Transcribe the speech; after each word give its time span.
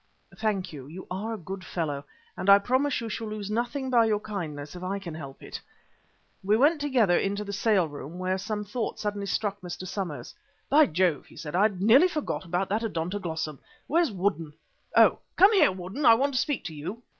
"Thank 0.35 0.73
you. 0.73 0.87
You 0.87 1.05
are 1.11 1.31
a 1.35 1.37
good 1.37 1.63
fellow, 1.63 2.05
and 2.35 2.49
I 2.49 2.57
promise 2.57 3.01
you 3.01 3.07
shall 3.07 3.27
lose 3.27 3.51
nothing 3.51 3.91
by 3.91 4.05
your 4.05 4.19
kindness 4.19 4.75
if 4.75 4.81
I 4.81 4.97
can 4.97 5.13
help 5.13 5.43
it." 5.43 5.61
We 6.43 6.57
went 6.57 6.81
together 6.81 7.15
into 7.19 7.43
the 7.43 7.53
sale 7.53 7.87
room, 7.87 8.17
where 8.17 8.39
some 8.39 8.63
thought 8.63 8.97
suddenly 8.97 9.27
struck 9.27 9.61
Mr. 9.61 9.87
Somers. 9.87 10.33
"By 10.71 10.87
Jove!" 10.87 11.27
he 11.27 11.37
said, 11.37 11.55
"I 11.55 11.67
nearly 11.67 12.07
forgot 12.07 12.45
about 12.45 12.67
that 12.69 12.81
Odontoglossum. 12.81 13.59
Where's 13.85 14.11
Woodden? 14.11 14.53
Oh! 14.95 15.19
come 15.35 15.53
here, 15.53 15.71
Woodden, 15.71 16.03
I 16.03 16.15
want 16.15 16.33
to 16.33 16.39
speak 16.39 16.63
to 16.63 16.73
you." 16.73 17.03